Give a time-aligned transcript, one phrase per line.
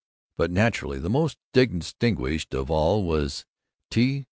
[0.35, 3.45] But, naturally, the most distinguished of all was
[3.91, 4.19] T.